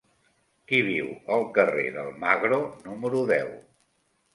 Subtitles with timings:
[0.71, 2.61] Qui viu al carrer d'Almagro
[2.91, 3.59] número deu?